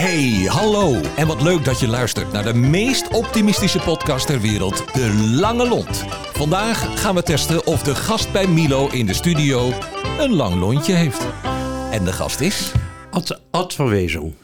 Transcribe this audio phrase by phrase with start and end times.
[0.00, 1.00] Hey, hallo.
[1.16, 5.68] En wat leuk dat je luistert naar de meest optimistische podcast ter wereld, De Lange
[5.68, 6.04] Lont.
[6.32, 9.72] Vandaag gaan we testen of de gast bij Milo in de studio
[10.18, 11.26] een lang lontje heeft.
[11.90, 12.72] En de gast is...
[13.10, 14.34] Ad, Ad van Wezel.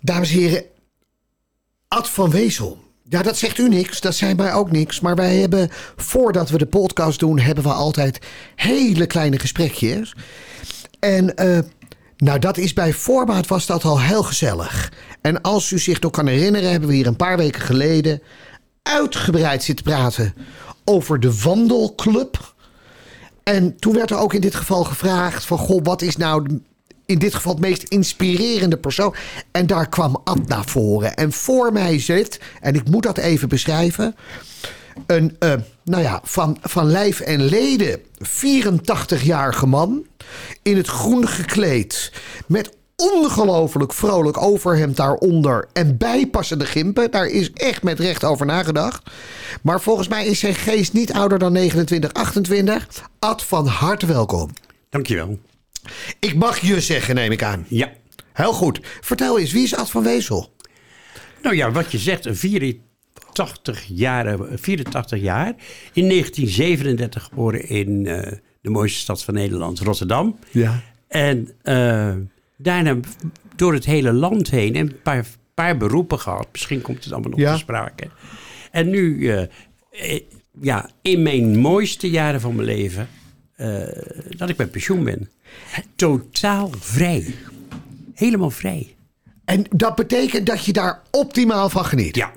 [0.00, 0.64] Dames en heren,
[1.88, 2.78] Ad van Wezel.
[3.08, 5.00] Ja, dat zegt u niks, dat zei mij ook niks.
[5.00, 8.18] Maar wij hebben, voordat we de podcast doen, hebben we altijd
[8.54, 10.14] hele kleine gesprekjes.
[10.98, 11.58] En eh,
[12.16, 14.92] nou, dat is bij voorbaat was dat al heel gezellig.
[15.20, 18.22] En als u zich nog kan herinneren, hebben we hier een paar weken geleden
[18.82, 20.34] uitgebreid zitten praten
[20.84, 22.54] over de wandelclub.
[23.42, 26.60] En toen werd er ook in dit geval gevraagd van, goh, wat is nou
[27.06, 29.14] in dit geval het meest inspirerende persoon?
[29.50, 31.14] En daar kwam Ad naar voren.
[31.14, 34.14] En voor mij zit, en ik moet dat even beschrijven,
[35.06, 40.06] een, eh, nou ja, van, van lijf en leden 84-jarige man.
[40.62, 42.12] In het groen gekleed.
[42.46, 45.68] Met ongelooflijk vrolijk overhemd daaronder.
[45.72, 47.10] En bijpassende gimpen.
[47.10, 49.10] Daar is echt met recht over nagedacht.
[49.62, 52.88] Maar volgens mij is zijn geest niet ouder dan 29, 28.
[53.18, 54.50] Ad, van harte welkom.
[54.90, 55.38] Dankjewel.
[56.18, 57.66] Ik mag je zeggen, neem ik aan.
[57.68, 57.92] Ja.
[58.32, 58.80] Heel goed.
[59.00, 60.52] Vertel eens, wie is Ad van Wezel?
[61.42, 62.36] Nou ja, wat je zegt, een
[63.34, 65.54] 84 jaar, 84 jaar.
[65.92, 70.38] In 1937 geboren in eh, de mooiste stad van Nederland, Rotterdam.
[70.50, 70.80] Ja.
[71.08, 72.14] En eh,
[72.56, 72.96] daarna
[73.56, 76.48] door het hele land heen en een paar, paar beroepen gehad.
[76.52, 77.52] Misschien komt het allemaal nog Ja.
[77.52, 78.08] te sprake.
[78.70, 79.42] En nu, eh,
[79.90, 80.20] eh,
[80.60, 83.08] ja, in mijn mooiste jaren van mijn leven,
[84.36, 85.30] dat ik met pensioen ben.
[85.96, 87.34] Totaal vrij.
[88.14, 88.94] Helemaal vrij.
[89.44, 92.16] En dat betekent dat je daar optimaal van geniet.
[92.16, 92.32] Ja.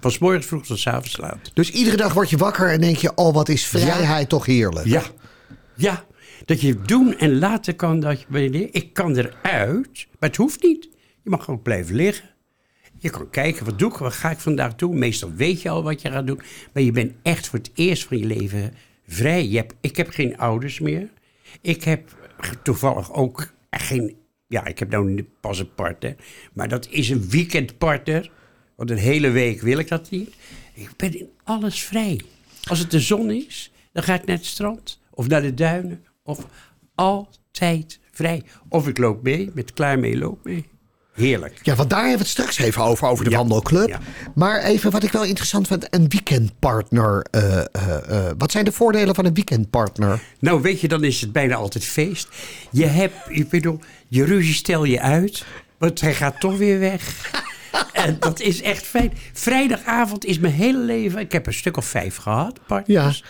[0.00, 1.50] Van morgens vroeg tot 's avonds laat.
[1.54, 4.86] Dus iedere dag word je wakker en denk je: oh, wat is vrijheid toch heerlijk.
[4.86, 5.02] Ja.
[5.74, 6.04] Ja.
[6.44, 10.88] Dat je doen en laten kan dat je ik kan eruit, maar het hoeft niet.
[11.22, 12.28] Je mag gewoon blijven liggen.
[12.98, 14.98] Je kan kijken, wat doe ik, wat ga ik vandaag doen?
[14.98, 16.40] Meestal weet je al wat je gaat doen.
[16.72, 18.74] Maar je bent echt voor het eerst van je leven
[19.06, 19.48] vrij.
[19.48, 21.08] Je hebt, ik heb geen ouders meer.
[21.60, 22.08] Ik heb
[22.62, 24.16] toevallig ook geen...
[24.46, 26.16] Ja, ik heb nou pas een partner.
[26.52, 28.30] Maar dat is een weekendpartner.
[28.80, 30.34] Want een hele week wil ik dat niet.
[30.74, 32.20] Ik ben in alles vrij.
[32.64, 35.00] Als het de zon is, dan ga ik naar het strand.
[35.10, 36.04] Of naar de duinen.
[36.22, 36.46] Of
[36.94, 38.42] altijd vrij.
[38.68, 40.66] Of ik loop mee, met klaar mee, loop mee.
[41.12, 41.58] Heerlijk.
[41.62, 43.36] Ja, want daar hebben we het straks even over, over de Ja.
[43.36, 43.88] wandelclub.
[43.88, 44.00] Ja.
[44.34, 47.26] Maar even wat ik wel interessant vind, een weekendpartner.
[47.30, 47.66] eh, eh,
[48.08, 50.20] eh, wat zijn de voordelen van een weekendpartner?
[50.38, 52.28] Nou, weet je, dan is het bijna altijd feest.
[52.70, 55.44] Je hebt, ik bedoel, je ruzie stel je uit,
[55.78, 57.30] want hij gaat toch weer weg.
[57.92, 59.12] En dat is echt fijn.
[59.32, 63.24] Vrijdagavond is mijn hele leven, ik heb een stuk of vijf gehad, partners.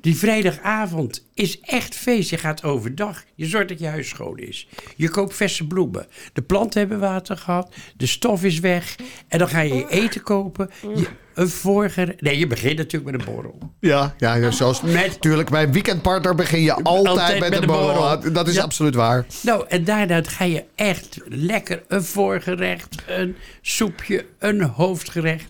[0.00, 2.30] Die vrijdagavond is echt feest.
[2.30, 3.24] Je gaat overdag.
[3.34, 4.68] Je zorgt dat je huis schoon is.
[4.96, 6.06] Je koopt verse bloemen.
[6.32, 7.74] De planten hebben water gehad.
[7.96, 8.96] De stof is weg.
[9.28, 10.70] En dan ga je je eten kopen.
[10.94, 12.16] Je, een vorige...
[12.18, 13.58] Nee, je begint natuurlijk met een borrel.
[13.80, 17.60] Ja, ja, ja, zoals Met- natuurlijk bij een weekendpartner begin je altijd, Altijd met, met
[17.60, 17.94] een borrel.
[18.16, 18.32] borrel.
[18.32, 18.62] Dat is Ja.
[18.62, 19.26] absoluut waar.
[19.42, 25.48] Nou, en daarna ga je echt lekker een voorgerecht, een soepje, een hoofdgerecht.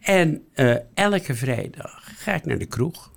[0.00, 3.12] En eh, elke vrijdag ga ik naar de kroeg.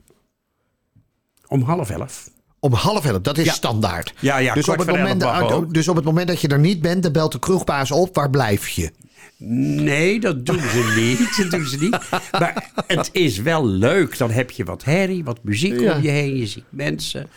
[1.50, 2.30] Om half elf.
[2.60, 3.52] Om half elf, dat is Ja.
[3.54, 4.14] standaard.
[4.20, 5.74] Ja, ja, dus, op het moment, ook.
[5.74, 8.16] dus op het moment dat je er niet bent, dan belt de kroegbaas op.
[8.16, 8.92] Waar blijf je?
[9.38, 11.38] Nee, dat doen ze niet.
[11.38, 11.98] Dat doen ze niet.
[12.40, 14.18] Maar het is wel leuk.
[14.18, 15.96] Dan heb je wat herrie, wat muziek Ja.
[15.96, 16.38] om je heen.
[16.38, 17.28] Je ziet mensen.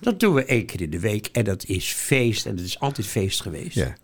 [0.00, 1.28] Dat doen we één keer in de week.
[1.32, 2.46] En dat is feest.
[2.46, 3.74] En het is altijd feest geweest.
[3.74, 3.94] Ja.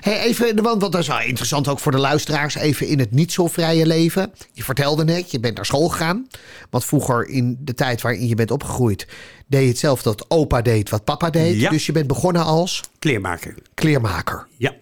[0.00, 2.54] Hey, even, want, dat is wel interessant ook voor de luisteraars.
[2.54, 4.32] Even in het niet zo vrije leven.
[4.52, 6.26] Je vertelde net, je bent naar school gegaan.
[6.70, 9.06] Want vroeger in de tijd waarin je bent opgegroeid...
[9.46, 11.60] deed je hetzelfde dat opa deed wat papa deed.
[11.60, 11.70] Ja.
[11.70, 13.54] Dus je bent begonnen als Kleermaker.
[13.74, 14.46] kleermaker.
[14.56, 14.74] Ja.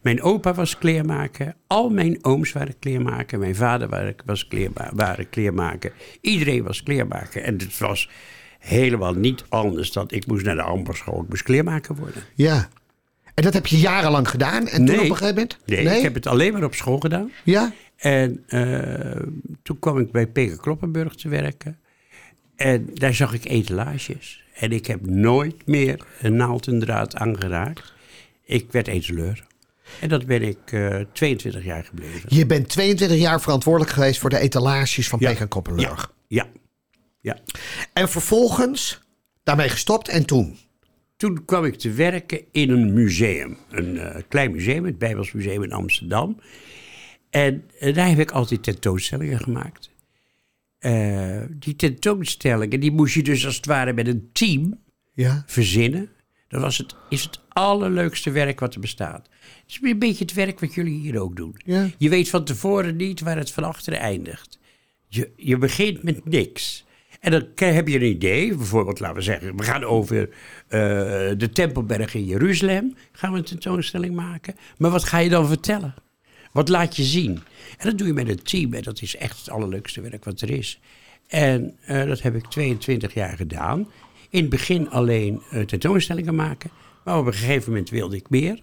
[0.00, 1.54] Mijn opa was kleermaker.
[1.66, 3.38] Al mijn ooms waren kleermaker.
[3.38, 5.92] Mijn vader was kleerma waren kleermaker.
[6.20, 7.42] Iedereen was kleermaker.
[7.42, 8.08] En het was
[8.58, 11.22] helemaal niet anders dan ik moest naar de ambasschool.
[11.22, 12.22] Ik moest kleermaker worden.
[12.34, 12.68] Ja.
[13.40, 14.68] En dat heb je jarenlang gedaan.
[14.68, 15.58] En toen op een gegeven moment...
[15.66, 17.30] Nee, ik heb het alleen maar op school gedaan.
[17.44, 17.72] Ja?
[17.96, 19.22] En eh,
[19.62, 21.78] toen kwam ik bij Peter Kloppenburg te werken.
[22.56, 24.44] En daar zag ik etalages.
[24.54, 27.92] En ik heb nooit meer een naald en draad aangeraakt.
[28.44, 29.46] Ik werd etaleur.
[30.00, 32.36] En dat ben ik eh 22 jaar gebleven.
[32.36, 36.12] Je bent 22 jaar verantwoordelijk geweest voor de etalages van Peek en Koppenburg.
[36.26, 36.46] Ja.
[37.20, 37.38] ja.
[37.92, 39.00] En vervolgens
[39.42, 40.58] daarmee gestopt en toen?
[41.20, 43.56] Toen kwam ik te werken in een museum.
[43.70, 46.40] Een eh, klein museum, het Bijbels Museum in Amsterdam.
[47.30, 49.90] En eh, daar heb ik altijd tentoonstellingen gemaakt.
[50.78, 54.80] Eh, die tentoonstellingen, die moest je dus als het ware met een team
[55.14, 55.44] Ja.
[55.46, 56.08] verzinnen.
[56.48, 59.28] Dan was het, is het allerleukste werk wat er bestaat.
[59.40, 61.54] Het is een beetje het werk wat jullie hier ook doen.
[61.64, 61.90] Ja.
[61.98, 64.58] Je weet van tevoren niet waar het van achteren eindigt.
[65.08, 66.84] Je, je begint met niks.
[67.20, 70.28] En dan heb je een idee, bijvoorbeeld laten we zeggen, we gaan over
[70.68, 70.78] eh,
[71.36, 74.54] de Tempelberg in Jeruzalem, gaan we een tentoonstelling maken.
[74.78, 75.94] Maar wat ga je dan vertellen?
[76.52, 77.42] Wat laat je zien?
[77.78, 80.40] En dat doe je met een team en dat is echt het allerleukste werk wat
[80.40, 80.80] er is.
[81.26, 83.88] En eh, dat heb ik 22 jaar gedaan.
[84.30, 86.70] In het begin alleen eh, tentoonstellingen maken,
[87.04, 88.62] maar op een gegeven moment wilde ik meer.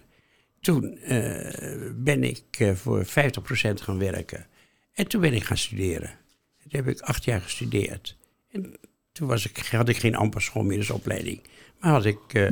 [0.60, 0.98] Toen
[1.94, 3.10] ben ik voor 50%
[3.74, 4.46] gaan werken.
[4.92, 6.10] En toen ben ik gaan studeren.
[6.62, 8.17] Toen heb ik acht jaar gestudeerd.
[8.52, 8.74] En
[9.12, 11.40] toen was ik, had ik geen amperschool meer, dus opleiding.
[11.80, 12.50] Maar had ik eh,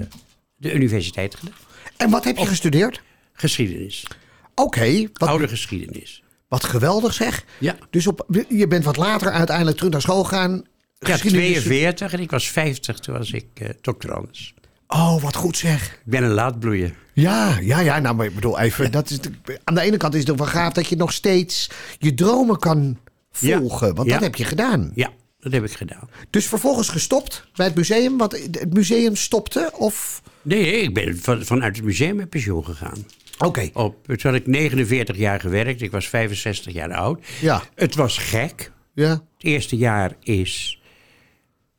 [0.56, 1.54] de universiteit gedaan.
[1.96, 3.02] En wat heb je gestudeerd?
[3.32, 4.06] Geschiedenis.
[4.54, 6.22] Oké, wat, Oude geschiedenis.
[6.48, 7.44] wat geweldig zeg.
[7.58, 7.76] Ja.
[7.90, 10.62] Dus op, je bent wat later uiteindelijk terug naar school gegaan.
[10.98, 14.54] Ja, Geschiedenis- 42 en ik was 50 toen was ik eh doctorandus.
[14.88, 15.92] Oh, wat goed zeg.
[15.92, 16.94] Ik ben een laatbloeier.
[17.12, 17.98] Ja, ja, ja.
[17.98, 18.92] Nou, maar ik bedoel even.
[18.92, 21.70] Dat is, de- aan de ene kant is het wel gaaf dat je nog steeds
[21.98, 22.98] je dromen kan
[23.38, 23.58] Ja.
[23.58, 23.94] volgen.
[23.94, 24.90] Want dat heb je gedaan.
[24.94, 25.10] Ja,
[25.50, 26.08] dat heb ik gedaan.
[26.30, 28.18] Dus vervolgens gestopt bij het museum.
[28.18, 29.70] Want het museum stopte?
[29.74, 30.22] Of.
[30.42, 33.06] Nee, ik ben van, vanuit het museum met pensioen gegaan.
[33.38, 33.70] Oké.
[33.72, 35.82] Op, toen had ik 49 jaar gewerkt.
[35.82, 37.26] Ik was 65 jaar oud.
[37.40, 37.62] Ja.
[37.74, 38.72] Het was gek.
[38.94, 39.10] Ja.
[39.10, 40.80] Het eerste jaar is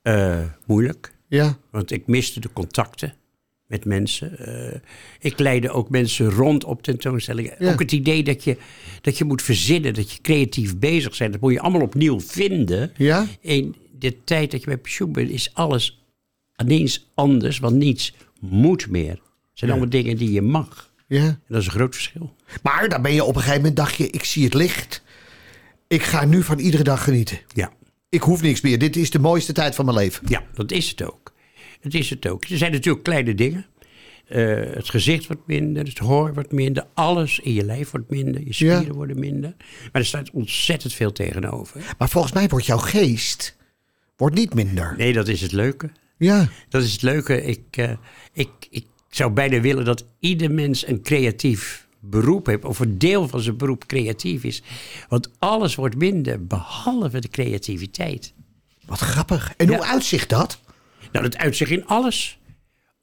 [0.01, 1.13] eh, moeilijk.
[1.27, 1.57] Ja.
[1.71, 3.13] Want ik miste de contacten
[3.67, 4.37] met mensen.
[4.39, 4.79] Eh,
[5.19, 7.55] ik leidde ook mensen rond op tentoonstellingen.
[7.59, 7.71] Ja.
[7.71, 8.57] Ook het idee dat je,
[9.01, 11.31] dat je moet verzinnen, dat je creatief bezig bent.
[11.31, 12.91] Dat moet je allemaal opnieuw vinden.
[12.97, 13.27] Ja.
[13.41, 16.05] In de tijd dat je bij pensioen bent, is alles
[16.55, 17.59] ineens anders.
[17.59, 19.11] Want niets moet meer.
[19.11, 20.91] Het zijn allemaal dingen die je mag.
[21.07, 21.25] Ja.
[21.25, 22.35] En dat is een groot verschil.
[22.63, 25.03] Maar dan ben je op een gegeven moment dacht je, ik zie het licht.
[25.87, 27.39] Ik ga nu van iedere dag genieten.
[27.53, 27.71] Ja.
[28.09, 28.79] Ik hoef niks meer.
[28.79, 30.23] Dit is de mooiste tijd van mijn leven.
[30.27, 31.33] Ja, dat is het ook.
[31.79, 32.44] Het is het ook.
[32.45, 33.65] Er zijn natuurlijk kleine dingen.
[34.27, 38.41] Eh, het gezicht wordt minder, het hoor wordt minder, alles in je lijf wordt minder,
[38.45, 38.91] je spieren Ja.
[38.91, 39.53] worden minder.
[39.91, 41.95] Maar er staat ontzettend veel tegenover.
[41.97, 43.56] Maar volgens mij wordt jouw geest
[44.18, 44.94] wordt niet minder.
[44.97, 45.89] Nee, dat is het leuke.
[46.18, 46.50] Ja.
[46.69, 47.41] Dat is het leuke.
[47.44, 47.91] Ik, eh,
[48.33, 53.27] ik, ik zou bijna willen dat ieder mens een creatief beroep heeft, of een deel
[53.27, 54.62] van zijn beroep creatief is.
[55.09, 58.33] Want alles wordt minder, behalve de creativiteit.
[58.85, 59.53] Wat grappig.
[59.57, 59.75] En Ja.
[59.75, 60.59] hoe uitzicht dat?
[61.12, 62.39] Nou, dat uitzicht in alles.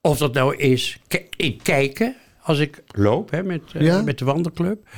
[0.01, 4.03] Of dat nou is k- in kijken, als ik loop hè, met, eh, Ja.
[4.03, 4.89] met de wandelclub.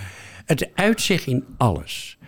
[0.45, 2.19] Het uitzicht in alles.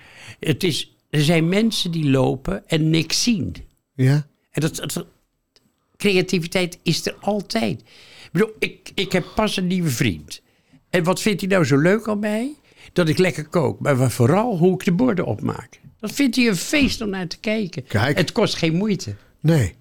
[0.41, 3.55] Het is, er zijn mensen die lopen en niks zien.
[3.95, 4.27] Ja.
[4.51, 5.07] En dat, dat-
[5.97, 7.81] creativiteit is er altijd.
[7.81, 10.43] Ik bedoel, ik, ik heb pas een nieuwe vriend.
[10.91, 12.55] En wat vindt hij nou zo leuk aan mij?
[12.93, 13.81] Dat ik lekker kook.
[13.81, 15.81] Maar vooral hoe ik de borden opmaak.
[16.01, 17.85] Dat vindt hij een feest om naar te kijken.
[17.85, 18.17] Kijk.
[18.17, 19.15] Het kost geen moeite.
[19.41, 19.75] Nee.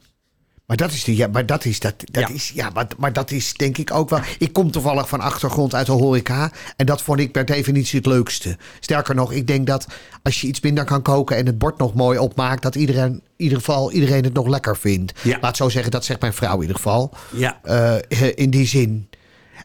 [0.68, 2.34] Maar dat is, de, ja, maar dat is, dat, dat Ja.
[2.36, 4.19] is, ja, maar, maar dat is denk ik ook wel.
[4.40, 6.52] Ik kom toevallig van achtergrond uit de horeca.
[6.75, 8.58] En dat vond ik per definitie het leukste.
[8.80, 9.88] Sterker nog, ik denk dat
[10.24, 13.22] als je iets minder kan koken en het bord nog mooi opmaakt, dat iedereen, in
[13.38, 15.14] ieder geval iedereen het nog lekker vindt.
[15.24, 15.38] Ja.
[15.42, 17.14] Laat zo zeggen, dat zegt mijn vrouw in ieder geval.
[17.34, 17.60] Ja.
[17.64, 19.10] Eh, in die zin.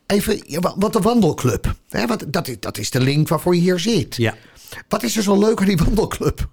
[0.06, 0.42] Even,
[0.76, 1.74] wat de wandelclub.
[1.88, 4.16] Hè, wat, dat, is, dat is de link waarvoor je hier zit.
[4.16, 4.34] Ja.
[4.88, 6.48] Wat is er zo leuk aan die wandelclub?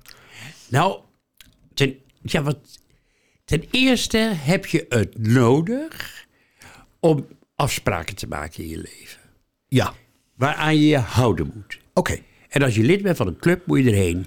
[0.67, 0.99] Nou,
[1.73, 2.57] ten, ja, wat,
[3.49, 6.25] ten eerste heb je het nodig
[6.99, 9.19] om afspraken te maken in je leven.
[9.67, 9.93] Ja,
[10.35, 11.79] Waaraan je je houden moet.
[11.93, 12.19] oké.
[12.49, 14.25] En als je lid bent van een club, moet je erheen.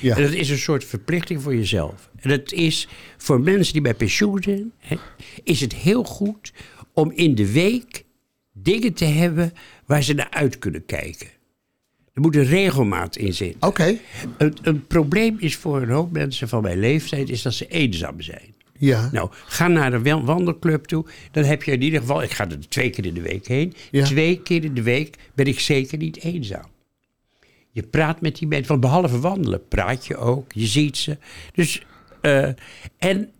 [0.00, 0.16] Ja.
[0.16, 2.10] En dat is een soort verplichting voor jezelf.
[2.16, 4.96] En dat is voor mensen die bij pensioen zijn, hè,
[5.42, 6.52] is het heel goed
[6.92, 8.04] om in de week
[8.52, 9.52] dingen te hebben
[9.86, 11.28] waar ze naar uit kunnen kijken.
[12.12, 13.68] Er moet een regelmaat in zitten.
[13.68, 13.98] Oké.
[14.38, 18.20] Een, een probleem is voor een hoop mensen van mijn leeftijd is dat ze eenzaam
[18.20, 18.54] zijn.
[18.78, 19.08] Ja.
[19.12, 21.06] Nou, ga naar een wel- wandelclub toe.
[21.30, 23.74] Dan heb je in ieder geval, ik ga er twee keer in de week heen.
[23.90, 24.04] Ja.
[24.04, 26.66] Twee keer in de week ben ik zeker niet eenzaam.
[27.70, 31.18] Je praat met die mensen, want behalve wandelen praat je ook, je ziet ze.
[31.52, 31.82] Dus,
[32.20, 32.48] eh,
[32.98, 33.30] en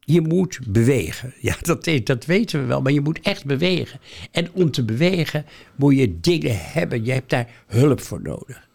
[0.00, 1.34] je moet bewegen.
[1.40, 4.00] Ja, dat, dat weten we wel, maar je moet echt bewegen.
[4.30, 5.46] En om te bewegen
[5.76, 7.04] moet je dingen hebben.
[7.04, 8.68] Je hebt daar hulp voor nodig.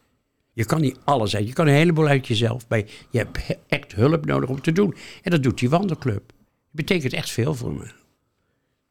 [0.58, 1.48] Je kan niet alles uit.
[1.48, 2.66] Je kan een heleboel uit jezelf.
[2.70, 2.78] Maar
[3.10, 4.96] je hebt he- echt hulp nodig om te doen.
[5.22, 6.28] En dat doet die wandelclub.
[6.28, 6.36] Dat
[6.72, 7.92] betekent echt veel voor me.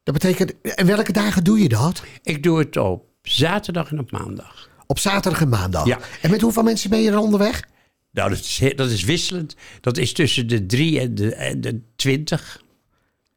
[0.03, 2.03] Dat betekent, en welke dagen doe je dat?
[2.23, 4.69] Ik doe het op zaterdag en op maandag.
[4.87, 5.87] Op zaterdag en maandag.
[5.87, 5.99] Ja.
[6.23, 7.63] En met hoeveel mensen ben je er onderweg?
[8.11, 9.57] Nou, dat is, dat is wisselend.
[9.81, 12.63] Dat is tussen de drie en de, en de twintig,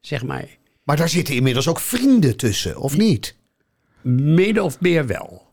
[0.02, 0.58] zeg maar.
[0.84, 3.36] Maar daar zitten inmiddels ook vrienden tussen, of niet?
[4.02, 5.48] Min of meer wel.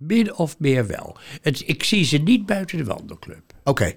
[0.00, 1.16] Min of meer wel.
[1.40, 3.42] Het, ik zie ze niet buiten de wandelclub.
[3.64, 3.92] Oké.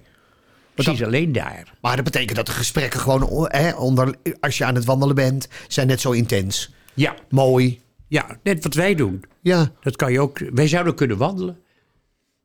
[0.74, 1.74] Zie ze alleen daar.
[1.80, 5.48] Maar dat betekent dat de gesprekken gewoon, hè, onder, als je aan het wandelen bent,
[5.68, 6.72] zijn net zo intens.
[6.94, 7.80] Ja, Mooi.
[8.08, 9.24] Ja, net wat wij doen.
[9.42, 10.38] Ja, Dat kan je ook.
[10.38, 11.58] Wij zouden kunnen wandelen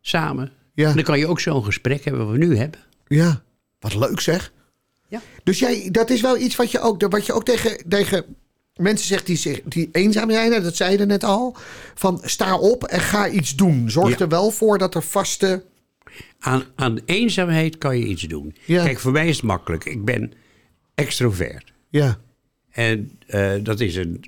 [0.02, 0.52] samen.
[0.74, 0.90] Ja.
[0.90, 2.80] En dan kan je ook zo'n gesprek hebben wat we nu hebben.
[3.08, 3.42] ja.
[3.80, 4.52] Wat leuk zeg.
[5.08, 5.22] Ja.
[5.44, 8.26] Dus jij, dat is wel iets wat je ook, wat je ook tegen, tegen
[8.80, 10.64] mensen zegt die, zich, die eenzaam zijn.
[10.64, 11.56] Dat zei je net al.
[11.96, 13.90] Van sta op en ga iets doen.
[13.90, 14.18] Zorg Ja.
[14.20, 15.64] er wel voor dat er vaste...
[16.40, 18.56] Aan, aan eenzaamheid kan je iets doen.
[18.66, 18.84] Ja.
[18.84, 19.86] Kijk, voor mij is het makkelijk.
[19.86, 20.34] Ik ben
[20.96, 21.74] extrovert.
[21.90, 22.20] Ja,
[22.72, 24.24] En eh, dat is een,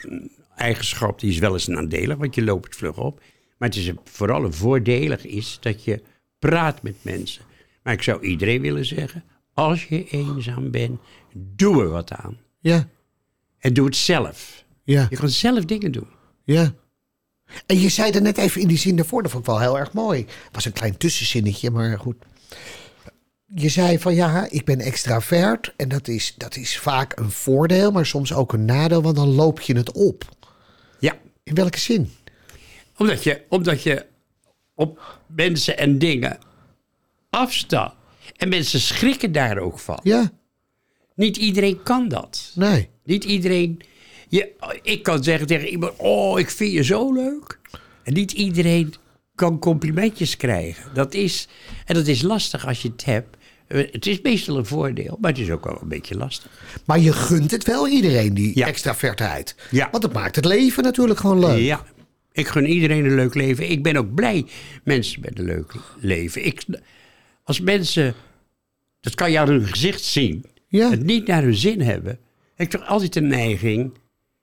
[0.00, 3.20] een eigenschap die is wel eens nadelig, want je loopt het vlug op.
[3.58, 6.02] Maar het is een- vooral een voordelig is dat je
[6.38, 7.42] praat met mensen.
[7.82, 11.00] Maar ik zou iedereen willen zeggen, als je eenzaam bent,
[11.32, 12.38] doe er wat aan.
[12.60, 12.88] ja,
[13.64, 14.64] En doe het zelf.
[14.82, 16.08] ja, Je kan zelf dingen doen.
[16.44, 16.74] ja.
[17.66, 19.78] En je zei er net even in die zin daarvoor, dat vond ik wel heel
[19.78, 20.20] erg mooi.
[20.20, 22.16] Het was een klein tussenzinnetje, maar goed.
[23.54, 27.90] Je zei van ja, ik ben extravert en dat is, dat is vaak een voordeel,
[27.90, 30.24] maar soms ook een nadeel, want dan loop je het op.
[30.98, 32.12] Ja, In welke zin?
[32.96, 34.06] omdat je, omdat je
[34.74, 36.38] op mensen en dingen
[37.30, 37.94] afstaat.
[38.36, 40.00] En mensen schrikken daar ook van.
[40.02, 40.30] Ja,
[41.14, 42.52] Niet iedereen kan dat.
[42.54, 42.88] nee.
[43.04, 43.80] Niet iedereen.
[44.28, 44.50] Je,
[44.82, 47.58] ik kan zeggen tegen iemand: Oh, ik vind je zo leuk.
[48.02, 48.94] En niet iedereen
[49.34, 50.84] kan complimentjes krijgen.
[50.94, 51.48] Dat is,
[51.84, 53.36] en dat is lastig als je het hebt.
[53.66, 56.50] Het is meestal een voordeel, maar het is ook wel een beetje lastig.
[56.86, 58.66] Maar je gunt het wel iedereen, die Ja.
[58.66, 59.54] extravertheid.
[59.70, 59.88] Ja.
[59.90, 61.58] Want het maakt het leven natuurlijk gewoon leuk.
[61.60, 61.84] Ja,
[62.32, 63.70] ik gun iedereen een leuk leven.
[63.70, 64.46] Ik ben ook blij
[64.84, 66.46] mensen met een leuk leven.
[66.46, 66.64] Ik,
[67.44, 68.14] als mensen,
[69.00, 70.44] dat kan je aan hun gezicht zien,
[70.78, 70.90] Ja.
[70.90, 72.18] het niet naar hun zin hebben,
[72.54, 73.94] heb ik toch altijd de neiging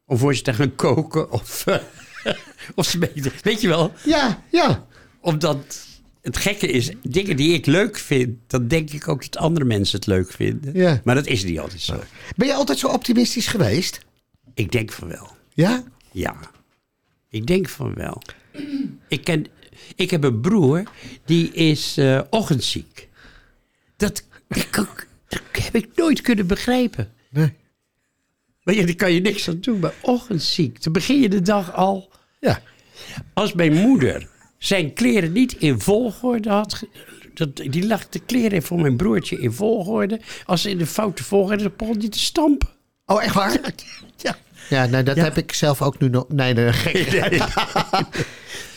[0.05, 1.65] om voor ze te gaan koken of,
[2.75, 3.11] of ze mee-
[3.41, 4.85] weet je wel, Ja, ja.
[5.21, 5.87] omdat
[6.21, 9.95] het gekke is, dingen die ik leuk vind, dan denk ik ook dat andere mensen
[9.97, 10.73] het leuk vinden.
[10.73, 11.01] Ja.
[11.03, 11.99] Maar dat is niet altijd zo.
[12.35, 13.99] Ben je altijd zo optimistisch geweest?
[14.53, 15.29] Ik denk van wel.
[15.53, 15.83] Ja?
[16.11, 16.35] Ja,
[17.29, 18.21] ik denk van wel.
[19.07, 19.45] Ik, ken,
[19.95, 20.83] ik heb een broer,
[21.25, 23.09] die is eh, ochtendziek.
[23.97, 24.87] Dat, dat, kan-
[25.57, 27.11] heb ik nooit kunnen begrijpen.
[27.29, 27.53] Nee.
[28.63, 29.79] Maar ja, daar kan je niks aan doen.
[29.79, 32.11] Maar ochtendziek, dan begin je de dag al...
[32.39, 32.61] Ja.
[33.33, 34.27] Als mijn moeder
[34.57, 36.83] zijn kleren niet in volgorde had...
[37.33, 40.19] Dat, die lag de kleren voor mijn broertje in volgorde.
[40.45, 42.69] Als ze in de foute volgorde, dan begon die te stampen.
[43.05, 43.59] Oh, echt waar?
[44.17, 44.37] Ja.
[44.69, 46.25] Ja, nou, dat heb ik zelf ook nu nog.
[46.27, 46.71] Nee, nee,
[47.29, 47.41] nee.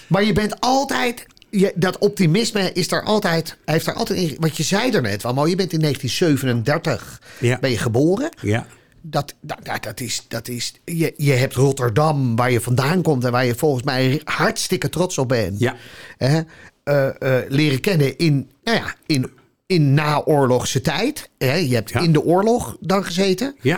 [0.07, 1.27] maar je bent altijd.
[1.59, 3.57] Je, dat optimisme is er altijd.
[3.65, 4.37] Heeft er altijd in.
[4.39, 5.47] Wat je zei er net wel.
[5.47, 7.59] Je bent in 1937 Ja.
[7.61, 8.29] ben je geboren.
[8.41, 8.67] Ja.
[9.03, 10.25] Dat, dat, dat, dat is.
[10.29, 14.21] Dat is je, je hebt Rotterdam, waar je vandaan komt en waar je volgens mij
[14.25, 15.59] hartstikke trots op bent.
[15.59, 15.77] Ja.
[16.17, 16.41] Hè,
[16.85, 17.07] eh,
[17.39, 19.31] eh, leren kennen in, nou ja, in,
[19.67, 21.31] in naoorlogse tijd.
[21.39, 22.01] Hè, je hebt Ja.
[22.01, 23.55] in de oorlog dan gezeten.
[23.61, 23.77] Ja.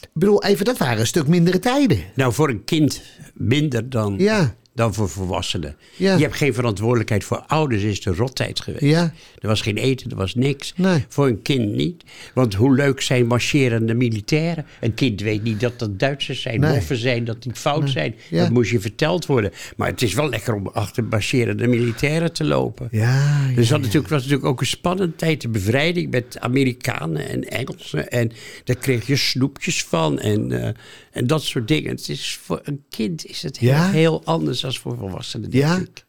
[0.00, 1.98] Ik bedoel, even, dat waren een stuk mindere tijden.
[2.14, 3.02] Nou, voor een kind
[3.34, 4.54] minder dan, Ja.
[4.74, 5.76] Dan voor volwassenen.
[5.96, 6.16] Ja.
[6.16, 8.84] Je hebt geen verantwoordelijkheid voor ouders, is de rottijd geweest.
[8.84, 9.12] Ja.
[9.38, 10.72] Er was geen eten, er was niks.
[10.76, 11.04] Nee.
[11.08, 12.04] Voor een kind niet.
[12.34, 14.66] Want hoe leuk zijn marcherende militairen?
[14.80, 16.72] Een kind weet niet dat dat Duitsers zijn, Nee.
[16.74, 18.14] moffen zijn, dat die fout zijn.
[18.30, 18.40] Ja.
[18.42, 19.52] Dat moest je verteld worden.
[19.76, 22.88] Maar het is wel lekker om achter marcherende militairen te lopen.
[22.90, 25.40] Ja, Dus dat natuurlijk, was natuurlijk ook een spannende tijd.
[25.40, 28.08] De bevrijding met Amerikanen en Engelsen.
[28.10, 28.32] En
[28.64, 30.68] daar kreeg je snoepjes van en, eh,
[31.12, 31.90] en dat soort dingen.
[31.90, 33.90] Het is, voor een kind is het heel, Ja?
[33.90, 35.76] heel anders dan voor volwassenen, denk Ja?
[35.76, 36.04] ik.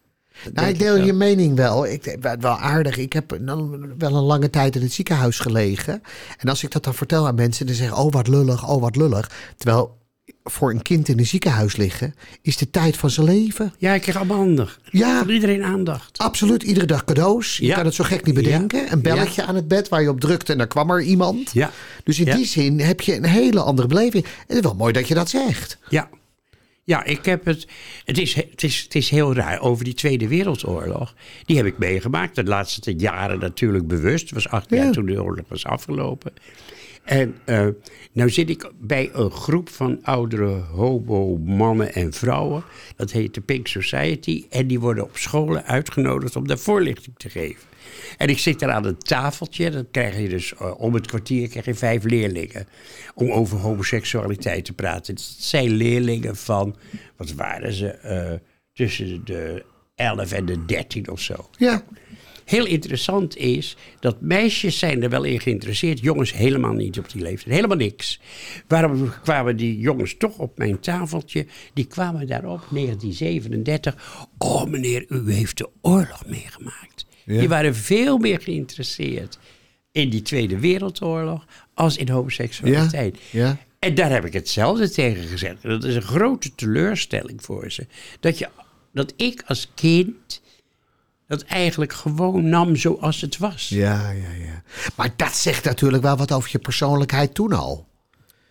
[0.52, 1.86] Nou, ik deel je mening wel.
[1.86, 2.96] Ik wel- aardig.
[2.96, 6.02] Ik heb dan wel een lange tijd in het ziekenhuis gelegen.
[6.38, 8.96] En als ik dat dan vertel aan mensen, dan zeggen oh wat lullig, oh wat
[8.96, 9.30] lullig.
[9.56, 9.96] Terwijl
[10.44, 13.74] voor een kind in een ziekenhuis liggen is de tijd van zijn leven.
[13.78, 14.78] Ja, ik kreeg allemaal aandacht.
[14.90, 15.18] Ja.
[15.18, 16.18] Van iedereen aandacht.
[16.18, 17.56] Absoluut, iedere dag cadeaus.
[17.56, 17.74] Je Ja.
[17.74, 18.84] kan het zo gek niet bedenken.
[18.84, 18.92] Ja.
[18.92, 21.50] Een belletje aan het bed waar je op drukte en dan kwam er iemand.
[21.52, 21.70] Ja.
[22.04, 24.24] Dus in die zin heb je een hele andere beleving.
[24.24, 25.78] En het is wel mooi dat je dat zegt.
[25.88, 26.08] Ja.
[26.86, 27.66] Ja, ik heb het.
[28.04, 29.60] Het is, het, is, het is heel raar.
[29.60, 31.14] Over die Tweede Wereldoorlog.
[31.44, 32.34] Die heb ik meegemaakt.
[32.34, 34.24] De laatste jaren natuurlijk bewust.
[34.24, 34.76] Het was acht Ja.
[34.76, 36.32] jaar toen de oorlog was afgelopen.
[37.06, 37.66] En eh
[38.12, 42.64] nou zit ik bij een groep van oudere hobo-mannen en vrouwen.
[42.96, 44.44] Dat heet de Pink Society.
[44.50, 47.62] En die worden op scholen uitgenodigd om daar voorlichting te geven.
[48.16, 49.70] En ik zit daar aan een tafeltje.
[49.70, 52.66] Dan krijg je dus eh, om het kwartier krijg je vijf leerlingen.
[53.14, 55.14] Om over homoseksualiteit te praten.
[55.14, 56.76] Het zijn leerlingen van,
[57.16, 57.88] wat waren ze?
[57.88, 58.32] eh,
[58.72, 61.48] tussen de 11 en de 13 of zo.
[61.58, 61.82] Ja,
[62.46, 66.00] Heel interessant is dat meisjes zijn er wel in geïnteresseerd.
[66.00, 67.54] Jongens helemaal niet op die leeftijd.
[67.54, 68.20] Helemaal niks.
[68.66, 71.46] Waarom kwamen die jongens toch op mijn tafeltje?
[71.74, 74.26] Die kwamen daarop, 1937.
[74.38, 77.06] Oh meneer, u heeft de oorlog meegemaakt.
[77.24, 79.38] Die waren veel meer geïnteresseerd
[79.92, 83.18] in die Tweede Wereldoorlog als in homoseksualiteit.
[83.30, 83.58] Ja, ja.
[83.78, 85.62] En daar heb ik hetzelfde tegen gezegd.
[85.62, 87.86] Dat is een grote teleurstelling voor ze.
[88.20, 88.48] Dat, je,
[88.92, 90.42] dat ik als kind
[91.26, 93.68] dat eigenlijk gewoon nam zoals het was.
[93.68, 94.62] Ja, ja, ja.
[94.96, 97.88] Maar dat zegt natuurlijk wel wat over je persoonlijkheid toen al.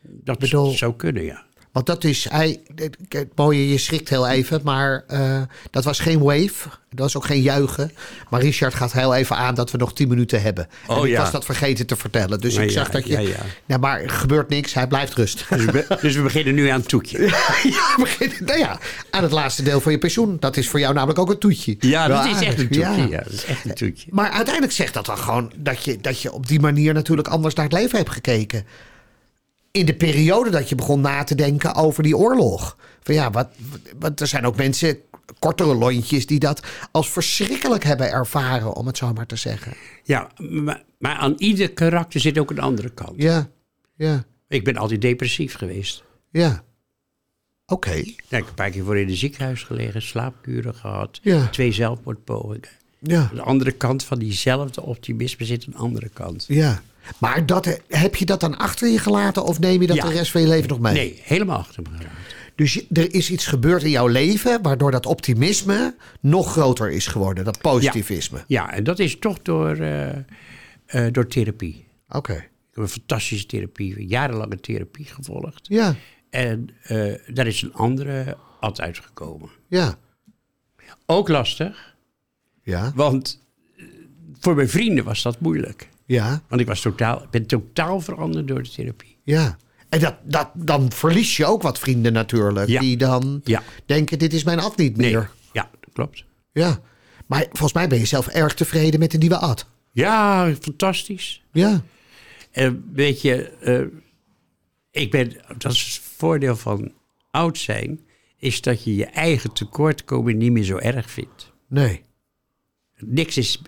[0.02, 1.45] dat bedoel- zou kunnen, ja.
[1.76, 2.60] Want dat is, hij,
[3.10, 5.42] het mooie, je schrikt heel even, maar eh,
[5.72, 6.70] dat was geen wave.
[6.90, 7.92] Dat was ook geen juichen.
[8.30, 10.68] Maar Richard gaat heel even aan dat we nog tien minuten hebben.
[10.88, 11.22] en Oh, ik ja.
[11.22, 12.40] was dat vergeten te vertellen.
[12.40, 13.12] Dus Nou ik ja, zag dat je...
[13.12, 13.36] ja, ja.
[13.66, 15.48] Nou, maar er gebeurt niks, hij blijft rustig.
[15.48, 17.20] Dus we, dus we beginnen nu aan het toetje.
[17.78, 18.80] ja, beginnen- nou ja,
[19.10, 20.38] aan het laatste deel van je pensioen.
[20.40, 21.76] Dat is voor jou namelijk ook een toetje.
[21.80, 23.08] Ja, dat is echt een toetje.
[23.10, 23.18] Ja.
[23.24, 24.08] dat is echt een toetje.
[24.12, 27.54] Maar uiteindelijk zegt dat dan gewoon dat je, dat je op die manier natuurlijk anders
[27.54, 28.66] naar het leven hebt gekeken.
[29.76, 32.78] In de periode dat je begon na te denken over die oorlog.
[33.02, 33.50] Van ja, wat,
[34.00, 34.98] wat, er zijn ook mensen,
[35.40, 39.74] kortere lontjes, die dat als verschrikkelijk hebben ervaren, om het zo maar te zeggen.
[40.04, 43.22] Ja, maar, maar aan ieder karakter zit ook een andere kant.
[43.22, 43.50] Ja,
[43.96, 46.04] ja, Ik ben altijd depressief geweest.
[46.32, 46.64] ja.
[47.68, 47.92] Oké.
[47.92, 51.48] Ik heb een paar keer voor in het ziekenhuis gelegen, slaapkuren gehad, Ja.
[51.48, 52.70] twee zelfmoordpogingen.
[53.08, 56.46] Ja, de andere kant van diezelfde optimisme zit een andere kant.
[56.48, 56.82] ja.
[57.20, 60.06] Maar dat, heb je dat dan achter je gelaten of neem je dat Ja.
[60.08, 60.94] de rest van je leven nog mee?
[60.94, 62.36] Nee, helemaal achter me geraakt.
[62.56, 67.44] Dus er is iets gebeurd in jouw leven waardoor dat optimisme nog groter is geworden.
[67.46, 68.44] Dat positivisme.
[68.48, 70.10] Ja, en dat is toch door, eh,
[70.86, 71.86] eh, door therapie.
[72.10, 72.34] Oké.
[72.34, 75.68] Ik heb een fantastische therapie, jarenlange therapie gevolgd.
[75.68, 75.96] Ja,
[76.30, 79.50] En eh, daar is een andere ad uitgekomen.
[79.68, 79.96] ja,
[81.06, 81.95] Ook lastig,
[82.66, 83.42] ja, want
[83.78, 83.84] eh,
[84.40, 85.90] voor mijn vrienden was dat moeilijk.
[86.06, 89.18] ja, Want ik was totaal, ben totaal veranderd door de therapie.
[89.24, 89.58] ja.
[89.90, 92.68] En dat, dat, dan verlies je ook wat vrienden natuurlijk.
[92.70, 92.80] Ja.
[92.80, 93.64] Die dan Ja.
[93.86, 95.32] denken, dit is mijn ad niet Nee, meer.
[95.54, 96.24] ja, klopt.
[96.52, 96.80] Ja.
[97.26, 99.66] Maar volgens mij ben je zelf erg tevreden met de nieuwe ad.
[99.92, 101.44] Ja, fantastisch.
[101.52, 101.84] Ja,
[102.52, 103.82] En weet je, eh,
[105.04, 106.92] ik ben, dat is het voordeel van
[107.32, 108.00] oud zijn,
[108.38, 111.52] is dat je je eigen tekortkoming niet meer zo erg vindt.
[111.68, 112.02] nee.
[113.00, 113.62] Niks is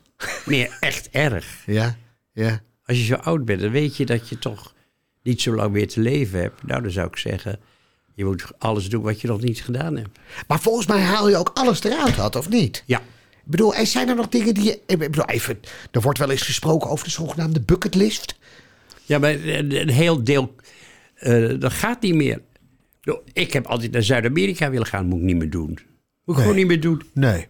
[0.46, 1.64] meer echt erg.
[1.66, 1.98] Ja,
[2.34, 2.62] ja.
[2.86, 4.74] Als je zo oud bent, dan weet je dat je toch
[5.24, 6.64] niet zo lang meer te leven hebt.
[6.64, 7.60] Nou, dan zou ik zeggen,
[8.14, 10.20] je moet alles doen wat je nog niet gedaan hebt.
[10.48, 12.84] Maar volgens mij haal je ook alles eruit had, of niet?
[12.86, 14.80] Ja, Ik bedoel, er zijn er nog dingen die je...
[14.86, 15.60] Ik bedoel, even,
[15.92, 18.36] er wordt wel eens gesproken over de zogenaamde bucketlist.
[19.06, 20.56] ja maar een, heel deel,
[21.16, 22.42] eh, dat gaat niet meer.
[23.34, 25.80] Ik heb altijd naar Zuid-Amerika willen gaan, moet ik niet meer doen.
[26.24, 27.02] Moet ik gewoon niet meer doen.
[27.14, 27.48] Nee.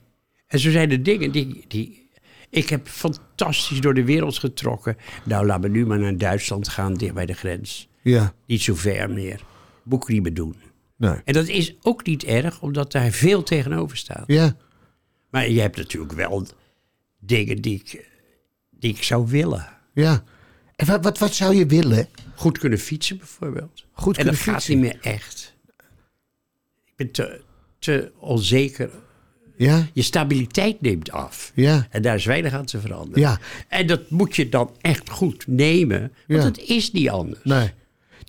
[0.48, 2.10] En zo zijn er dingen die, die...
[2.50, 4.98] Ik heb fantastisch door de wereld getrokken.
[5.24, 7.90] Nou, laat me nu maar naar Duitsland gaan, dicht bij de grens.
[8.02, 9.42] Ja, Niet zo ver meer.
[9.84, 10.56] Moet ik niet meer doen.
[10.96, 11.16] nee.
[11.26, 14.24] En dat is ook niet erg, omdat daar veel tegenover staat.
[14.28, 14.56] Ja,
[15.30, 16.48] Maar je hebt natuurlijk wel
[17.20, 18.10] dingen die ik,
[18.72, 19.68] die ik zou willen.
[19.94, 20.24] ja.
[20.76, 22.08] En wat, wat, wat zou je willen?
[22.36, 23.86] Goed kunnen fietsen bijvoorbeeld.
[23.92, 24.80] Goed en kunnen dat gaat fietsen.
[24.80, 25.56] niet meer echt.
[26.86, 27.42] Ik ben te,
[27.80, 28.90] te onzeker.
[29.58, 31.52] Ja, Je stabiliteit neemt af.
[31.56, 33.22] ja, En daar is weinig aan te veranderen.
[33.22, 33.40] ja.
[33.68, 36.12] En dat moet je dan echt goed nemen.
[36.28, 37.40] Want het is niet anders.
[37.44, 37.72] Nee.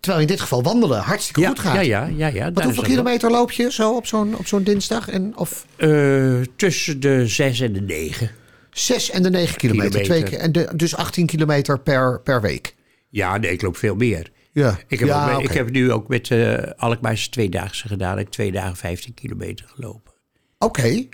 [0.01, 1.75] Terwijl in dit geval wandelen hartstikke goed gaat.
[1.75, 2.53] ja, ja, ja, ja.
[2.53, 5.09] Wat hoeveel kilometer loop je zo op zo'n, op zo'n dinsdag?
[5.09, 5.67] En, of.
[5.77, 8.31] Eh, tussen de zes en de negen.
[8.71, 10.01] zes en de negen kilometer.
[10.01, 10.29] Kilometer.
[10.29, 12.75] Twee en de, dus 18 kilometer per, per week.
[13.09, 14.31] Ja, nee, ik loop veel meer.
[14.53, 15.45] Ja, Ik heb, ja, ook, oké.
[15.45, 18.13] ik heb nu ook met eh Alkmaarse tweedaagse gedaan.
[18.13, 20.13] Ik heb twee dagen 15 kilometer gelopen.
[20.59, 21.07] Oké,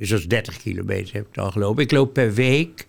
[0.00, 1.82] Dus dat is 30 kilometer heb ik al gelopen.
[1.82, 2.86] Ik loop per week,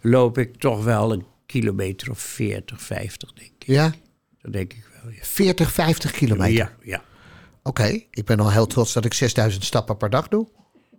[0.00, 3.66] loop ik toch wel een kilometer of 40, 50 denk ik.
[3.66, 3.94] ja.
[4.42, 5.22] Dat denk ik wel, ja.
[5.22, 6.52] 40, 50 kilometer.
[6.54, 7.02] Ja, ja.
[7.62, 10.48] Oké, ik ben al heel trots dat ik 6000 stappen per dag doe.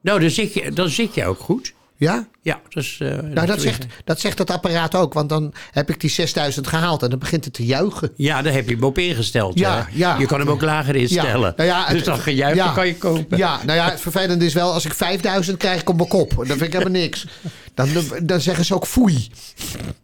[0.01, 1.73] Nou, dan zit, je, dan zit je ook goed.
[1.97, 2.27] Ja?
[2.41, 2.97] Ja, dat is...
[3.01, 6.67] eh, Nou, dat zegt, dat zegt het apparaat ook, want dan heb ik die 6000
[6.67, 8.11] gehaald en dan begint het te juichen.
[8.15, 9.59] Ja, daar heb je hem op ingesteld.
[9.59, 9.97] Ja, hè?
[9.97, 10.17] ja.
[10.19, 11.53] Je kan hem ook lager instellen.
[11.57, 13.37] nou ja, dus dan gejuichen kan je kopen.
[13.37, 16.29] Ja, nou ja, het vervelende is wel, als ik 5000 krijg ik op mijn kop.
[16.35, 17.27] Dan vind ik helemaal niks.
[17.73, 17.87] Dan,
[18.23, 19.27] dan zeggen ze ook foei.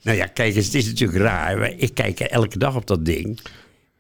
[0.02, 1.70] Nou ja, kijk eens, het is natuurlijk raar.
[1.78, 3.40] Ik kijk elke dag op dat ding.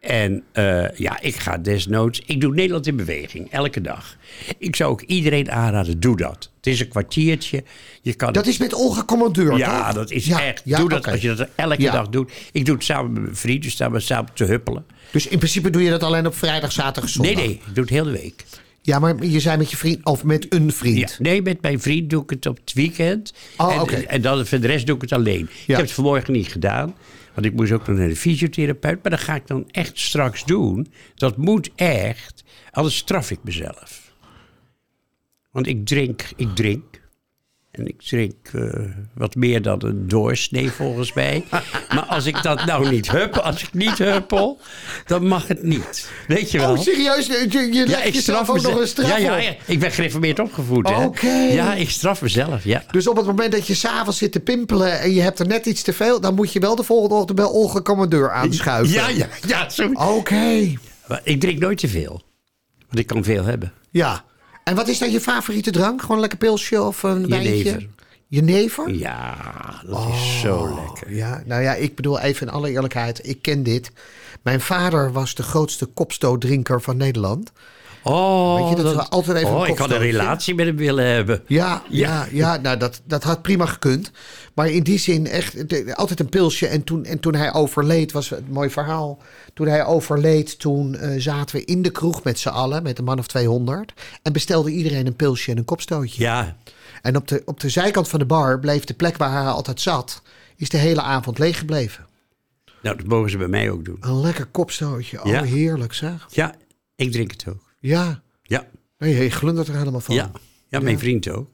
[0.03, 2.21] En eh, ja, ik ga desnoods...
[2.25, 4.15] Ik doe Nederland in beweging, elke dag.
[4.57, 6.49] Ik zou ook iedereen aanraden, doe dat.
[6.57, 7.63] Het is een kwartiertje.
[8.01, 9.95] Je kan Dat is met Olga Commandeur, Ja, toch?
[9.95, 10.61] dat is Ja, echt.
[10.65, 11.91] ja, doe dat als je dat elke Ja.
[11.91, 12.31] dag doet.
[12.51, 14.85] Ik doe het samen met mijn vriend, dus staan we samen te huppelen.
[15.11, 17.35] Dus in principe doe je dat alleen op vrijdag, zaterdag, zondag?
[17.35, 18.43] Nee, nee, ik doe het heel de week.
[18.81, 20.97] Ja, maar je zei met je vriend, of met een vriend.
[20.99, 23.33] Ja, nee, met mijn vriend doe ik het op het weekend.
[23.57, 23.95] Oh, en, oké.
[23.95, 25.49] en dan voor de rest doe ik het alleen.
[25.65, 26.95] Ik heb het vanmorgen niet gedaan.
[27.33, 29.01] Want ik moest ook nog naar de fysiotherapeut.
[29.01, 30.93] Maar dat ga ik dan echt straks doen.
[31.15, 32.43] Dat moet echt.
[32.71, 34.15] Anders straf ik mezelf.
[35.51, 37.01] Want ik drink, ik drink.
[37.73, 38.63] En ik drink eh,
[39.13, 41.45] wat meer dan een doorsnee volgens mij.
[41.95, 44.59] maar als ik dat nou niet huppel, als ik niet huppel,
[45.05, 46.09] dan mag het niet.
[46.27, 46.71] Weet je wel?
[46.71, 47.27] Oh, serieus?
[47.27, 50.39] Je, je ja, ik jezelf straf ook nog een straf ja, ja, ik ben gereformeerd
[50.39, 50.87] opgevoed.
[50.87, 51.31] Oké.
[51.31, 52.83] Ja, ik straf mezelf, ja.
[52.91, 55.65] Dus op het moment dat je s'avonds zit te pimpelen en je hebt er net
[55.65, 58.93] iets te veel, dan moet je wel de volgende ochtend bij Olga Commandeur aanschuiven.
[58.93, 59.69] Ja, ja, ja.
[59.69, 59.91] Zo.
[59.93, 60.75] Oké.
[61.23, 62.21] Ik drink nooit te veel.
[62.87, 63.73] Want ik kan veel hebben.
[63.91, 64.23] Ja.
[64.63, 66.01] En wat is dan je favoriete drank?
[66.01, 67.53] Gewoon een lekker pilsje of een wijntje?
[67.53, 67.89] Jenever.
[68.27, 68.93] Jenever?
[68.93, 71.13] Ja, dat is zo lekker.
[71.13, 73.91] Ja, nou ja, ik bedoel even in alle eerlijkheid, ik ken dit.
[74.41, 77.51] Mijn vader was de grootste kopstootdrinker van Nederland.
[78.03, 81.05] Oh, Weet je, dat we altijd even oh ik had een relatie met hem willen
[81.05, 81.43] hebben.
[81.47, 84.11] Ja, ja, ja, nou dat, dat had prima gekund.
[84.53, 86.67] Maar in die zin echt de- altijd een pilsje.
[86.67, 89.17] En toen, en toen hij overleed, was het mooi verhaal.
[89.53, 93.03] Toen hij overleed, toen eh, zaten we in de kroeg met z'n allen, met een
[93.03, 93.93] man of 200.
[94.21, 96.21] En bestelde iedereen een pilsje en een kopstootje.
[96.23, 96.55] Ja,
[97.01, 99.81] En op de, op de zijkant van de bar bleef de plek waar hij altijd
[99.81, 100.21] zat,
[100.57, 102.05] is de hele avond leeg gebleven.
[102.81, 103.97] nou, dat mogen ze bij mij ook doen.
[104.01, 105.23] Een lekker kopstootje.
[105.23, 105.43] Oh, Ja.
[105.43, 106.27] heerlijk zeg.
[106.29, 106.55] Ja,
[106.95, 107.62] ik drink het ook.
[107.87, 108.67] Ja, Ja,
[108.97, 110.15] nee, je glundert er helemaal van.
[110.15, 110.31] ja.
[110.67, 111.49] ja mijn vriend ook.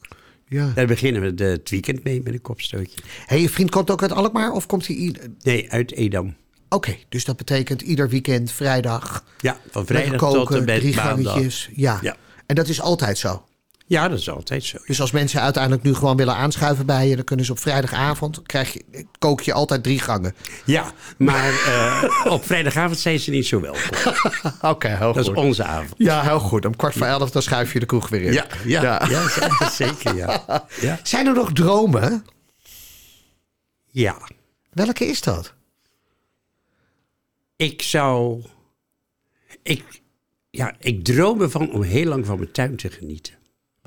[0.48, 0.72] ja.
[0.76, 2.98] Daar beginnen we de- het weekend mee met een kopstootje.
[3.26, 4.96] Hey, je vriend komt ook uit Alkmaar of komt hij...
[4.96, 6.36] i- Nee, uit Edam.
[6.70, 11.32] Oké, dus dat betekent ieder weekend, vrijdag, Ja, van vrijdag tot en met drie maandag.
[11.34, 11.70] gangetjes.
[11.76, 12.00] Ja.
[12.02, 12.16] Ja.
[12.46, 13.46] En dat is altijd zo.
[13.90, 14.78] Ja, dat is altijd zo.
[14.86, 18.42] Dus als mensen uiteindelijk nu gewoon willen aanschuiven bij je, dan kunnen ze op vrijdagavond,
[18.42, 20.36] krijg je, kook je altijd drie gangen.
[20.66, 23.82] Ja, maar eh, op vrijdagavond zijn ze niet zo welkom.
[24.72, 25.94] Oké, heel Dat is onze avond.
[25.98, 26.66] Ja, heel goed.
[26.66, 28.34] Om kwart voor elf dan schuif je de kroeg weer in.
[28.34, 29.28] Ja, ja, ja.
[29.30, 30.44] z- zeker, ja.
[30.82, 31.00] ja.
[31.04, 32.26] Zijn er nog dromen?
[33.92, 34.18] Ja,
[34.72, 35.54] Welke is dat?
[37.56, 38.44] ik zou...
[39.64, 40.02] Ik,
[40.50, 43.34] ja, ik droom ervan om heel lang van mijn tuin te genieten.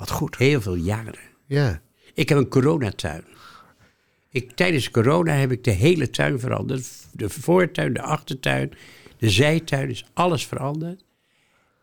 [0.02, 0.36] Wat goed.
[0.36, 1.20] Heel veel jaren.
[1.46, 1.80] Ja.
[2.14, 3.24] Ik heb een coronatuin.
[4.30, 6.88] Ik, tijdens corona heb ik de hele tuin veranderd.
[7.12, 8.72] De voortuin, de achtertuin,
[9.18, 11.04] de zijtuin is alles veranderd.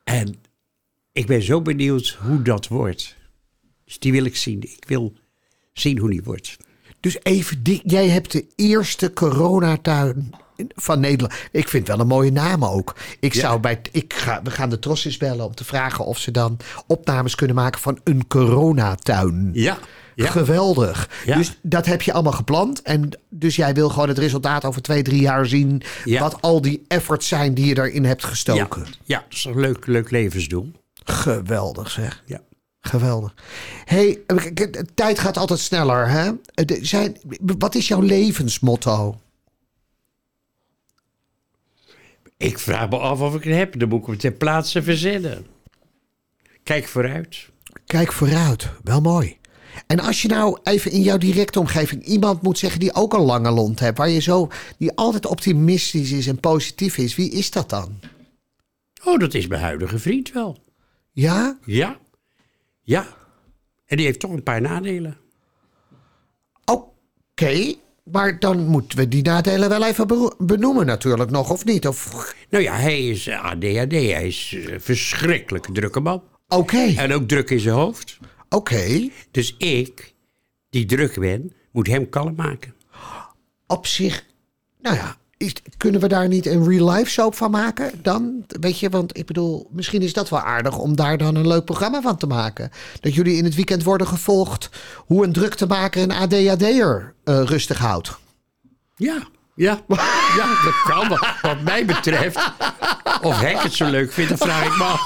[0.04, 0.36] En
[1.12, 3.18] ik ben zo benieuwd hoe dat wordt.
[3.86, 4.62] Dus die wil ik zien.
[4.62, 5.14] Ik wil
[5.74, 6.58] zien hoe die wordt.
[7.00, 10.34] Dus even, die, jij hebt de eerste coronatuin
[10.76, 11.34] van Nederland.
[11.52, 12.96] Ik vind wel een mooie naam ook.
[13.20, 16.32] Ik zou bij, ik ga, we gaan de Trossis bellen om te vragen of ze
[16.32, 19.50] dan opnames kunnen maken van een coronatuin.
[19.54, 19.78] Ja,
[20.16, 20.30] ja.
[20.30, 21.10] Geweldig.
[21.26, 21.36] Ja.
[21.38, 22.82] Dus dat heb je allemaal gepland.
[22.82, 25.82] En dus jij wil gewoon het resultaat over twee, drie jaar zien.
[26.06, 26.20] Ja.
[26.20, 28.86] Wat al die efforts zijn die je erin hebt gestoken.
[29.04, 30.72] ja, dat is een leuk, leuk levensdoel.
[31.04, 32.24] Geweldig zeg.
[32.26, 32.42] Ja.
[32.82, 33.34] Geweldig.
[33.86, 36.10] hey, de tijd gaat altijd sneller.
[36.10, 36.32] Hè?
[36.66, 37.18] De- Zijn,
[37.58, 39.20] wat is jouw levensmotto?
[42.40, 43.80] Ik vraag me af of ik het heb.
[43.80, 45.46] Dan moet ik hem ter plaatse verzinnen.
[46.64, 47.50] Kijk vooruit.
[47.86, 48.70] Kijk vooruit.
[48.84, 49.38] Wel mooi.
[49.88, 53.22] En als je nou even in jouw directe omgeving iemand moet zeggen die ook een
[53.22, 57.52] lange lont hebt, waar je zo, die altijd optimistisch is en positief is, wie is
[57.52, 58.00] dat dan?
[59.04, 60.64] Oh, dat is mijn huidige vriend wel.
[61.12, 61.58] Ja?
[61.66, 62.00] Ja.
[62.82, 63.08] Ja.
[63.86, 65.18] En die heeft toch een paar nadelen.
[66.66, 67.74] Oké,
[68.12, 71.88] maar dan moeten we die nadelen wel even benoemen natuurlijk nog, of niet?
[71.88, 72.34] Of...
[72.50, 73.92] Nou ja, hij is eh, ADHD.
[73.92, 76.24] Hij is eh, verschrikkelijk drukke man.
[76.48, 78.18] Oké, En ook druk in zijn hoofd.
[78.50, 79.10] oké.
[79.32, 80.14] Dus ik,
[80.70, 82.74] die druk ben, moet hem kalm maken.
[83.68, 84.26] Op zich,
[84.82, 87.92] nou ja, is, kunnen we daar niet een real life soap van maken?
[88.02, 91.48] Dan, weet je, want ik bedoel, misschien is dat wel aardig om daar dan een
[91.48, 92.72] leuk programma van te maken.
[93.00, 97.42] Dat jullie in het weekend worden gevolgd hoe een druk te maken een ADHD'er eh
[97.44, 98.18] rustig houdt.
[98.96, 99.28] Ja.
[99.56, 99.80] Ja.
[100.38, 101.20] ja, dat kan wel.
[101.42, 102.52] Wat mij betreft.
[103.22, 105.02] Of Henk het zo leuk vindt, dat vraag ik me af.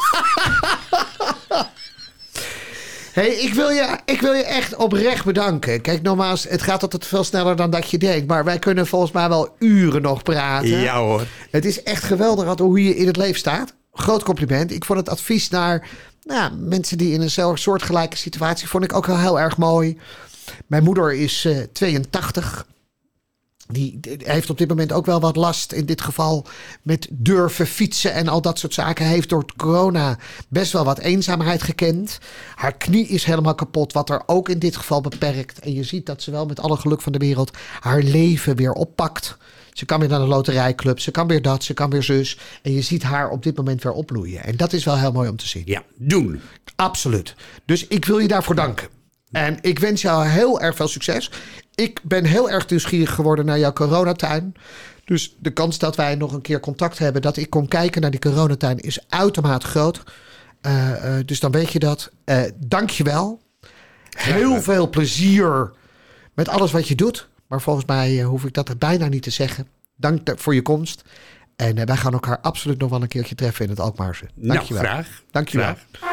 [3.14, 5.82] Hey, ik, wil je, ik wil je echt oprecht bedanken.
[5.82, 8.28] Kijk, nogmaals, het gaat altijd veel sneller dan dat je denkt.
[8.28, 10.68] Maar wij kunnen volgens mij wel uren nog praten.
[10.80, 11.26] Ja hoor.
[11.52, 13.74] Het is echt geweldig hoe je in het leven staat.
[13.94, 14.72] Groot compliment.
[14.72, 15.88] Ik vond het advies naar
[16.24, 18.68] nou, mensen die in een soortgelijke situatie...
[18.68, 19.98] vond ik ook wel heel erg mooi.
[20.68, 22.66] Mijn moeder is eh 82.
[23.74, 26.46] Die, die heeft op dit moment ook wel wat last in dit geval
[26.82, 29.06] met durven fietsen en al dat soort zaken.
[29.06, 32.18] Heeft door corona best wel wat eenzaamheid gekend.
[32.56, 35.60] Haar knie is helemaal kapot, wat er ook in dit geval beperkt.
[35.60, 38.72] En je ziet dat ze wel met alle geluk van de wereld haar leven weer
[38.72, 39.38] oppakt.
[39.74, 42.40] Ze kan weer naar de loterijclub, ze kan weer dat, ze kan weer zus.
[42.62, 44.44] En je ziet haar op dit moment weer opbloeien.
[44.44, 45.64] En dat is wel heel mooi om te zien.
[45.66, 46.42] Ja, doen.
[46.76, 47.36] Absoluut.
[47.66, 48.88] Dus ik wil je daarvoor danken.
[49.32, 51.32] En ik wens jou heel erg veel succes.
[51.76, 54.56] Ik ben heel erg nieuwsgierig geworden naar jouw coronatuin.
[55.06, 58.12] Dus de kans dat wij nog een keer contact hebben, dat ik kom kijken naar
[58.12, 60.04] die coronatuin, is uitermate groot.
[60.62, 62.12] Eh, eh, dus dan weet je dat.
[62.24, 63.42] Eh Dank je wel.
[64.10, 65.72] Heel veel plezier
[66.34, 67.28] met alles wat je doet.
[67.48, 69.68] Maar volgens mij hoef ik dat er bijna niet te zeggen.
[69.96, 71.04] Dank voor je komst.
[71.56, 74.26] En wij gaan elkaar absoluut nog wel een keertje treffen in het Alkmaarse.
[74.34, 74.84] Nou, Dankjewel.
[74.84, 75.24] graag.
[75.32, 75.76] Dankjewel.
[75.92, 76.13] Graag.